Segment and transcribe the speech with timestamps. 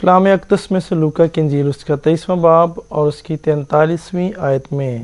[0.00, 4.32] کلام اقدس میں سے لوکا کی انجیل اس کا تیئیسواں باب اور اس کی تینتالیسویں
[4.36, 4.98] آیت میں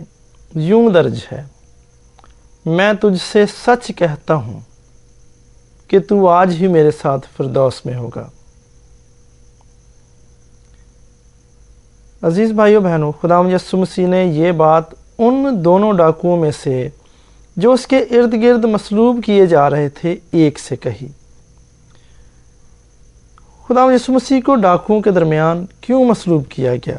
[0.54, 1.44] یوں درج ہے۔
[2.66, 4.60] میں تجھ سے سچ کہتا ہوں
[5.88, 8.28] کہ تو آج ہی میرے ساتھ فردوس میں ہوگا۔
[12.22, 14.85] عزیز بھائیو بہنوں خدا یسو مسیح نے یہ بات
[15.18, 16.88] ان دونوں ڈاکوؤں میں سے
[17.56, 21.09] جو اس کے ارد گرد مسلوب کیے جا رہے تھے، ایک سے کہی۔
[23.72, 26.96] خدا یسو مسیح کو ڈاکوؤں کے درمیان کیوں مسلوب کیا گیا؟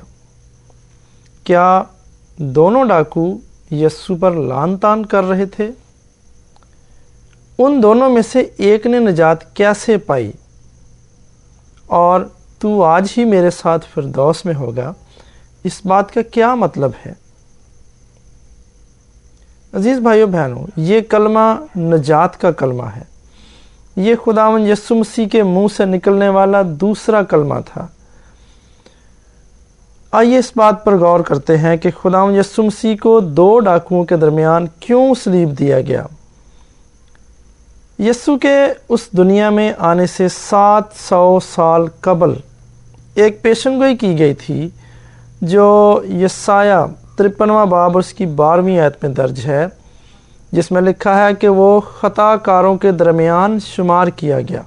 [1.44, 1.84] کیا
[2.38, 3.38] دونوں ڈاکو
[3.72, 5.72] یسو پر لان تان کر رہے تھے؟
[7.58, 10.32] ان دونوں میں سے ایک نے نجات کیسے پائی؟
[11.86, 12.22] اور
[12.60, 14.94] تو آج ہی میرے ساتھ فردوس میں ہوگا،
[15.64, 17.14] اس بات کا کیا مطلب ہے؟
[19.74, 23.13] عزیز بھائیو بہنوں، یہ کلمہ نجات کا کلمہ ہے۔
[23.96, 27.88] یہ خدا یسو مسیح کے منہ سے نکلنے والا دوسرا کلمہ تھا۔
[30.12, 34.18] آئیے اس بات پر غور کرتے ہیں کہ خدا یسو مسیح کو دو ڈاکوؤں کے
[34.18, 36.04] درمیان کیوں سلیب دیا گیا۔
[38.00, 42.30] یسو کے اس دنیا میں آنے سے سات سو سال قبل
[43.14, 44.70] ایک پیشن گوئی کی گئی تھی،
[45.42, 49.68] جو یسایہ ترپنواں باب اس کی بارہویں آیت میں درج ہے۔
[50.54, 54.62] جس میں لکھا ہے کہ وہ خطا کاروں کے درمیان شمار کیا گیا۔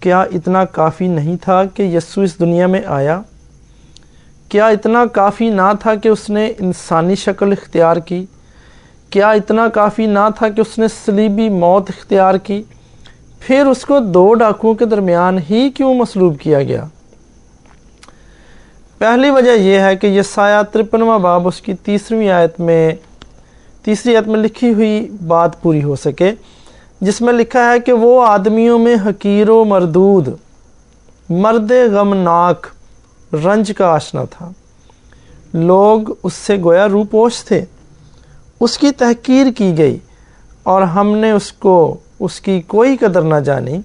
[0.00, 3.22] کیا اتنا کافی نہیں تھا کہ یسو اس دنیا میں آیا؟
[4.48, 8.26] کیا اتنا کافی نہ تھا کہ اس نے انسانی شکل اختیار کی؟
[9.10, 12.62] کیا اتنا کافی نہ تھا کہ اس نے سلیبی موت اختیار کی؟
[13.40, 16.84] پھر اس کو دو ڈاکوؤں کے درمیان ہی کیوں مصلوب کیا گیا؟
[18.98, 22.92] پہلی وجہ یہ ہے کہ یہ سایہ ترپنواں باب اس کی تیسری آیت میں
[23.84, 26.32] تیسری آیت میں لکھی ہوئی بات پوری ہو سکے،
[27.00, 30.28] جس میں لکھا ہے کہ وہ آدمیوں میں حقیر و مردود،
[31.30, 32.66] مرد غمناک،
[33.32, 34.50] رنج کا آشنا تھا۔
[35.54, 37.64] لوگ اس سے گویا روپوش تھے۔
[38.60, 39.98] اس کی تحقیر کی گئی
[40.62, 43.80] اور ہم نے اس کو، اس کی کوئی قدر نہ جانی۔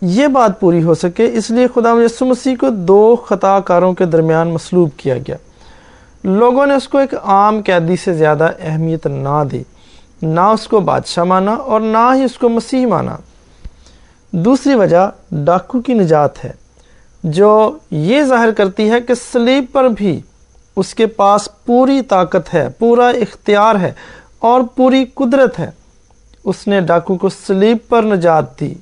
[0.00, 4.04] یہ بات پوری ہو سکے، اس لیے خدا یسو مسیح کو دو خطا کاروں کے
[4.04, 5.36] درمیان مسلوب کیا گیا۔
[6.24, 9.62] لوگوں نے اس کو ایک عام قیدی سے زیادہ اہمیت نہ دی،
[10.22, 13.16] نہ اس کو بادشاہ مانا اور نہ ہی اس کو مسیح مانا۔
[14.30, 16.52] دوسری وجہ ڈاکو کی نجات ہے،
[17.24, 20.20] جو یہ ظاہر کرتی ہے کہ سلیب پر بھی
[20.76, 23.92] اس کے پاس پوری طاقت ہے، پورا اختیار ہے
[24.38, 25.70] اور پوری قدرت ہے۔
[26.44, 28.74] اس نے ڈاکو کو سلیب پر نجات دی،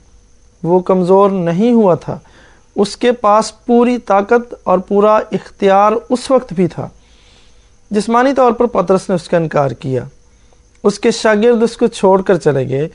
[0.62, 2.18] وہ کمزور نہیں ہوا تھا۔
[2.76, 6.88] اس کے پاس پوری طاقت اور پورا اختیار اس وقت بھی تھا۔
[7.90, 10.04] جسمانی طور پر پترس نے اس کا انکار کیا۔
[10.84, 12.88] اس کے شاگرد اس کو چھوڑ کر چلے گئے۔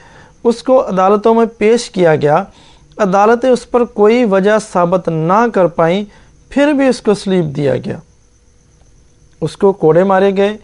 [0.44, 2.44] اس کو عدالتوں میں پیش کیا گیا۔
[2.98, 6.06] عدالتیں اس پر کوئی وجہ ثابت نہ کر پائیں،
[6.50, 7.98] پھر بھی اس کو سلیب دیا گیا۔
[9.42, 10.58] اس کو کوڑے مارے گئے۔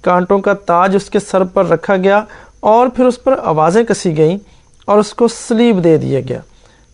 [0.00, 2.24] کانٹوں کا تاج اس کے سر پر رکھا گیا
[2.60, 4.38] اور پھر اس پر آوازیں کسی گئیں
[4.84, 6.40] اور اس کو سلیب دے دیا گیا۔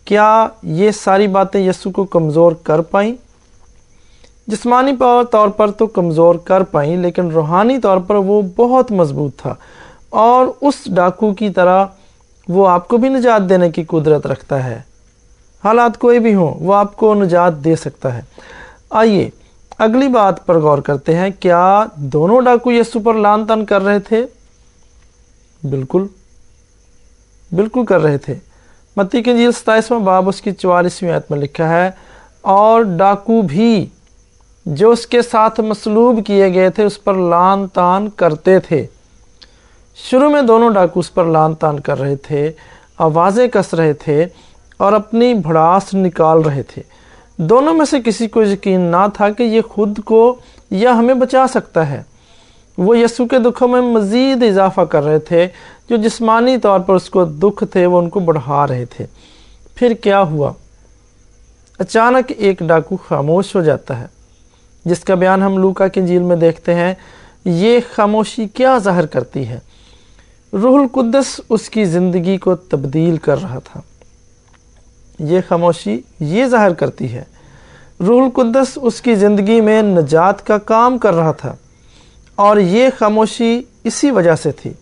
[0.04, 3.14] کیا یہ ساری باتیں یسو کو کمزور کر پائیں؟
[4.48, 4.92] جسمانی
[5.30, 9.54] طور پر تو کمزور کر پائیں، لیکن روحانی طور پر وہ بہت مضبوط تھا۔
[10.10, 11.84] اور اس ڈاکو کی طرح
[12.48, 14.80] وہ آپ کو بھی نجات دینے کی قدرت رکھتا ہے۔
[15.64, 18.20] حالات کوئی بھی ہوں، وہ آپ کو نجات دے سکتا ہے۔
[18.90, 19.28] آئیے
[19.78, 23.98] اگلی بات پر غور کرتے ہیں، کیا دونوں ڈاکو یسو پر لان تان کر رہے
[23.98, 24.24] تھے؟
[25.62, 26.06] بالکل
[27.52, 28.34] بالکل کر رہے تھے۔
[28.96, 31.90] متی کے جیل ستائیسواں باب اس کی چوالیسویں آیت میں لکھا ہے،
[32.40, 33.86] اور ڈاکو بھی
[34.74, 38.86] جو اس کے ساتھ مسلوب کیے گئے تھے، اس پر لان تان کرتے تھے۔
[39.94, 42.52] شروع میں دونوں ڈاکو اس پر لان تان کر رہے تھے،
[42.98, 44.26] آوازیں کس رہے تھے
[44.76, 46.82] اور اپنی بھڑاس نکال رہے تھے۔
[47.36, 50.36] دونوں میں سے کسی کو یقین نہ تھا کہ یہ خود کو
[50.70, 52.02] یا ہمیں بچا سکتا ہے۔
[52.78, 55.48] وہ یسو کے دکھوں میں مزید اضافہ کر رہے تھے،
[55.88, 59.06] جو جسمانی طور پر اس کو دکھ تھے، وہ ان کو بڑھا رہے تھے۔
[59.74, 60.52] پھر کیا ہوا؟
[61.78, 64.17] اچانک ایک ڈاکو خاموش ہو جاتا ہے۔
[64.84, 66.94] جس کا بیان ہم لوکا کی جیل میں دیکھتے ہیں،
[67.44, 69.58] یہ خاموشی کیا ظاہر کرتی ہے؟
[70.52, 73.80] روح القدس اس کی زندگی کو تبدیل کر رہا تھا۔
[75.18, 77.24] یہ خاموشی یہ ظاہر کرتی ہے،
[78.00, 81.56] روح القدس اس کی زندگی میں نجات کا کام کر رہا تھا۔
[82.34, 84.72] اور یہ خاموشی اسی وجہ سے تھی۔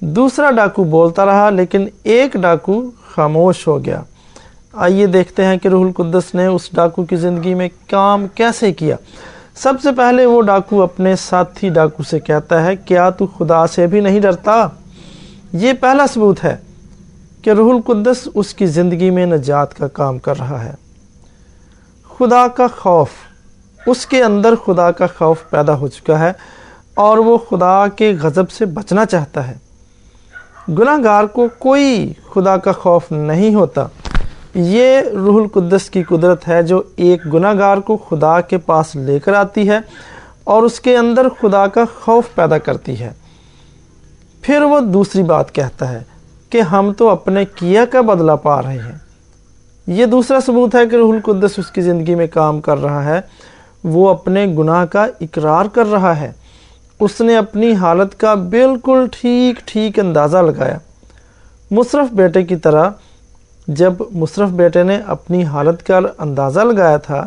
[0.00, 4.02] دوسرا ڈاکو بولتا رہا، لیکن ایک ڈاکو خاموش ہو گیا۔
[4.72, 8.96] آئیے دیکھتے ہیں کہ روح القدس نے اس ڈاکو کی زندگی میں کام کیسے کیا۔
[9.54, 13.86] سب سے پہلے وہ ڈاکو اپنے ساتھی ڈاکو سے کہتا ہے، کیا تو خدا سے
[13.86, 14.68] بھی نہیں ڈرتا؟
[15.52, 16.56] یہ پہلا ثبوت ہے
[17.42, 20.72] کہ روح القدس اس کی زندگی میں نجات کا کام کر رہا ہے۔
[22.18, 23.08] خدا کا خوف،
[23.86, 26.32] اس کے اندر خدا کا خوف پیدا ہو چکا ہے
[26.94, 29.54] اور وہ خدا کے غضب سے بچنا چاہتا ہے۔
[30.68, 33.86] گناہ گار کو کوئی خدا کا خوف نہیں ہوتا۔
[34.54, 39.18] یہ روح القدس کی قدرت ہے جو ایک گناہ گار کو خدا کے پاس لے
[39.18, 39.78] کر آتی ہے
[40.44, 43.12] اور اس کے اندر خدا کا خوف پیدا کرتی ہے۔
[44.42, 46.02] پھر وہ دوسری بات کہتا ہے
[46.50, 48.98] کہ ہم تو اپنے کیا کا بدلہ پا رہے ہیں۔
[49.86, 53.20] یہ دوسرا ثبوت ہے کہ روح القدس اس کی زندگی میں کام کر رہا ہے۔
[53.84, 56.32] وہ اپنے گناہ کا اقرار کر رہا ہے۔
[57.00, 60.78] اس نے اپنی حالت کا بالکل ٹھیک ٹھیک اندازہ لگایا۔
[61.70, 62.90] مصرف بیٹے کی طرح
[63.66, 67.26] جب مصرف بیٹے نے اپنی حالت کا اندازہ لگایا تھا،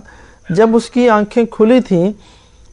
[0.50, 2.12] جب اس کی آنکھیں کھلی تھیں،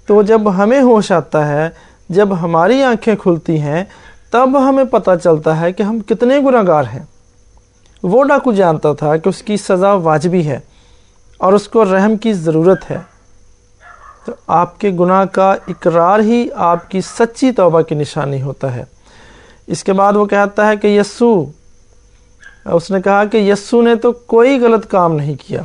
[0.06, 1.70] تو جب ہمیں ہوش آتا ہے،
[2.08, 3.84] جب ہماری آنکھیں کھلتی ہیں،
[4.30, 7.02] تب ہمیں پتہ چلتا ہے کہ ہم کتنے گناہ گار ہیں۔
[8.02, 10.60] وہ ڈاکو جانتا تھا کہ اس کی سزا واجبی ہے
[11.38, 12.98] اور اس کو رحم کی ضرورت ہے۔
[14.26, 18.84] تو آپ کے گناہ کا اقرار ہی آپ کی سچی توبہ کی نشانی ہوتا ہے۔
[19.66, 21.46] اس کے بعد وہ کہتا ہے کہ یسو
[22.64, 25.62] اس نے کہا کہ یسو نے تو کوئی غلط کام نہیں کیا۔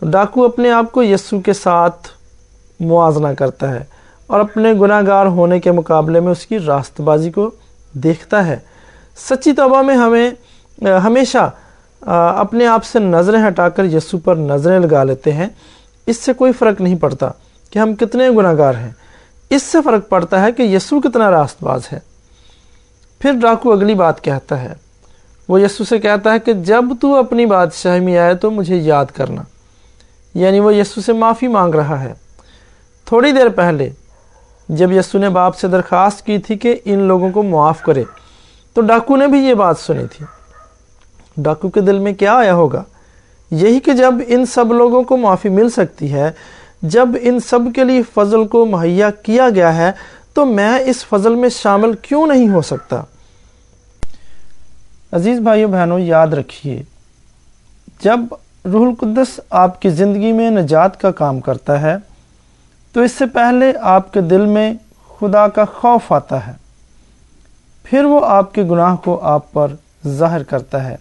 [0.00, 2.08] تو ڈاکو اپنے آپ کو یسو کے ساتھ
[2.80, 3.84] موازنہ کرتا ہے
[4.26, 7.50] اور اپنے گناہ گار ہونے کے مقابلے میں اس کی راست بازی کو
[7.92, 8.58] دیکھتا ہے۔
[9.16, 10.30] سچی توبہ میں ہمیں،
[11.04, 11.50] ہمیشہ
[12.36, 15.48] اپنے آپ سے نظریں ہٹا کر یسو پر نظریں لگا لیتے ہیں۔
[16.06, 17.28] اس سے کوئی فرق نہیں پڑتا
[17.70, 18.90] کہ ہم کتنے گناہ گار ہیں۔
[19.50, 21.98] اس سے فرق پڑتا ہے کہ یسو کتنا راست باز ہے۔
[23.18, 24.72] پھر ڈاکو اگلی بات کہتا ہے۔
[25.52, 29.06] وہ یسو سے کہتا ہے کہ جب تو اپنی بادشاہی میں آئے تو مجھے یاد
[29.06, 29.42] کرنا۔
[30.34, 32.14] یعنی وہ یسو سے معافی مانگ رہا ہے۔
[33.04, 33.90] تھوڑی دیر پہلے
[34.68, 38.04] جب یسو نے باپ سے درخواست کی تھی کہ ان لوگوں کو معاف کرے،
[38.74, 40.26] تو ڈاکو نے بھی یہ بات سنی تھی۔
[41.36, 42.82] ڈاکو کے دل میں کیا آیا ہوگا؟
[43.50, 46.30] یہی کہ جب ان سب لوگوں کو معافی مل سکتی ہے،
[46.82, 49.92] جب ان سب کے لیے فضل کو مہیا کیا گیا ہے،
[50.34, 53.02] تو میں اس فضل میں شامل کیوں نہیں ہو سکتا؟
[55.12, 56.82] عزیز بھائیو بہنوں، یاد رکھیے،
[58.00, 58.20] جب
[58.64, 61.96] روح القدس آپ کی زندگی میں نجات کا کام کرتا ہے،
[62.92, 64.74] تو اس سے پہلے آپ کے دل میں
[65.18, 66.52] خدا کا خوف آتا ہے۔
[67.82, 69.68] پھر وہ آپ کے گناہ کو آپ پر
[70.06, 70.96] ظاہر کرتا ہے۔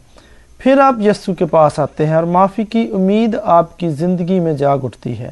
[0.58, 4.54] پھر آپ یسو کے پاس آتے ہیں اور معافی کی امید آپ کی زندگی میں
[4.54, 5.32] جاگ اٹھتی ہے۔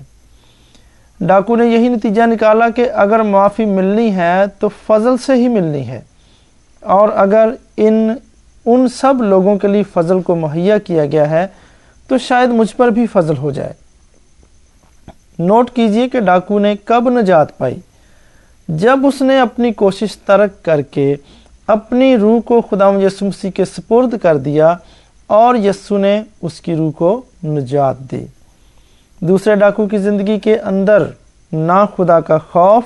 [1.19, 5.87] ڈاکو نے یہی نتیجہ نکالا کہ اگر معافی ملنی ہے تو فضل سے ہی ملنی
[5.87, 6.01] ہے۔
[6.79, 8.15] اور اگر ان
[8.65, 11.47] ان سب لوگوں کے لیے فضل کو مہیا کیا گیا ہے،
[12.07, 13.73] تو شاید مجھ پر بھی فضل ہو جائے۔
[15.39, 17.79] نوٹ کیجیے کہ ڈاکو نے کب نجات پائی۔
[18.67, 21.15] جب اس نے اپنی کوشش ترک کر کے
[21.67, 24.75] اپنی روح کو خدا مسیح کے سپرد کر دیا
[25.27, 28.25] اور یسو نے اس کی روح کو نجات دی۔
[29.19, 31.03] دوسرے ڈاکو کی زندگی کے اندر
[31.51, 32.83] نہ خدا کا خوف،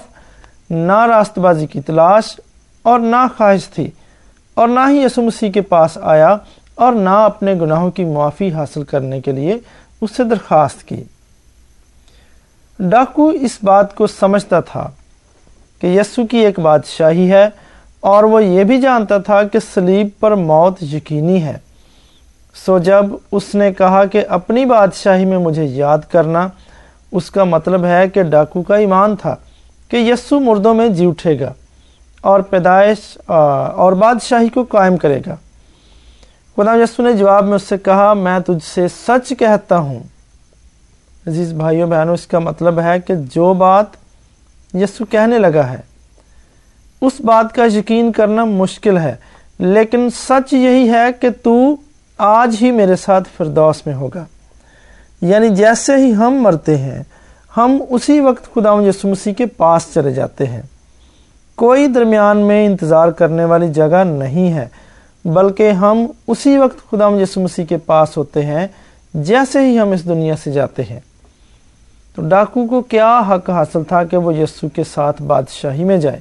[0.69, 2.40] نہ راست بازی کی تلاش
[2.81, 3.92] اور نہ خواہش تھی۔
[4.56, 6.36] اور نہ ہی یسو مسیح کے پاس آیا
[6.76, 9.58] اور نہ اپنے گناہوں کی معافی حاصل کرنے کے لیے
[10.02, 11.04] اس سے درخواست کی۔
[12.80, 14.90] ڈاکو اس بات کو سمجھتا تھا
[15.82, 17.50] کہ یسو کی ایک بادشاہی ہے
[18.00, 21.57] اور وہ یہ بھی جانتا تھا کہ سلیب پر موت یقینی ہے۔
[22.66, 26.48] سو جب اس نے کہا کہ اپنی بادشاہی میں مجھے یاد کرنا،
[27.12, 29.36] اس کا مطلب ہے کہ ڈاکو کا ایمان تھا
[29.90, 31.54] کہ یسو مردوں میں جی اٹھے گا۔
[32.23, 35.35] اور پیدائش اور بادشاہی کو قائم کرے گا۔
[36.56, 39.99] خدا یسو نے جواب میں اس سے کہا، میں تجھ سے سچ کہتا ہوں۔
[41.27, 43.85] عزیز بھائیوں، بہنوں، اس کا مطلب ہے کہ جو بات
[44.73, 45.81] یسو کہنے لگا ہے،
[47.01, 49.15] اس بات کا یقین کرنا مشکل ہے۔
[49.59, 51.75] لیکن سچ یہی ہے کہ تو
[52.18, 54.25] آج ہی میرے ساتھ فردوس میں ہوگا۔
[55.21, 57.03] یعنی جیسے ہی ہم مرتے ہیں،
[57.57, 60.61] ہم اسی وقت خدا یسو مسیح کے پاس چلے جاتے ہیں۔
[61.56, 64.68] کوئی درمیان میں انتظار کرنے والی جگہ نہیں ہے،
[65.26, 68.68] بلکہ ہم اسی وقت خدا یسو مسیح کے پاس ہوتے ہیں،
[69.14, 71.00] جیسے ہی ہم اس دنیا سے جاتے ہیں۔
[72.16, 76.19] تو ڈاکو کو کیا حق حاصل تھا کہ وہ یسو کے ساتھ بادشاہی میں جائے؟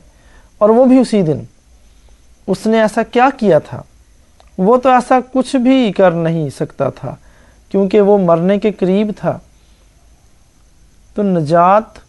[0.59, 1.41] اور وہ بھی اسی دن۔
[2.47, 3.83] اس نے ایسا کیا کیا تھا؟
[4.59, 7.15] وہ تو ایسا کچھ بھی کر نہیں سکتا تھا،
[7.69, 9.39] کیونکہ وہ مرنے کے قریب تھا۔
[11.15, 12.02] تو نجات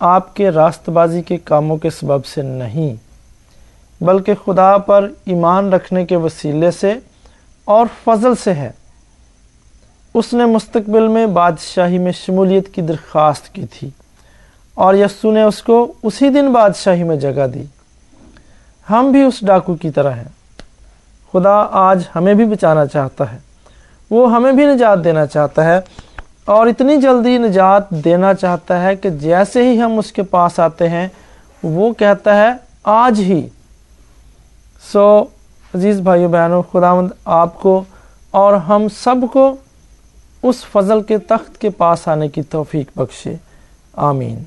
[0.00, 2.94] آپ کے راست بازی کے کاموں کے سبب سے نہیں،
[4.04, 6.94] بلکہ خدا پر ایمان رکھنے کے وسیلے سے
[7.64, 8.70] اور فضل سے ہے۔
[10.14, 13.90] اس نے مستقبل میں بادشاہی میں شمولیت کی درخواست کی تھی
[14.74, 17.62] اور یسو نے اس کو اسی دن بادشاہی میں جگہ دی۔
[18.90, 20.28] ہم بھی اس ڈاکو کی طرح ہیں۔
[21.32, 23.38] خدا آج ہمیں بھی بچانا چاہتا ہے۔
[24.10, 25.80] وہ ہمیں بھی نجات دینا چاہتا ہے۔
[26.50, 30.88] اور اتنی جلدی نجات دینا چاہتا ہے کہ جیسے ہی ہم اس کے پاس آتے
[30.88, 31.08] ہیں،
[31.62, 32.52] وہ کہتا ہے،
[32.84, 33.48] آج ہی۔
[34.92, 35.24] سو
[35.74, 37.84] عزیز بھائیو بہنوں، خداوند آپ کو
[38.30, 39.56] اور ہم سب کو
[40.42, 43.36] اس فضل کے تخت کے پاس آنے کی توفیق بخشے۔
[43.92, 44.42] آمین۔